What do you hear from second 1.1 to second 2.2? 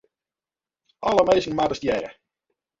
minsken moatte stjerre.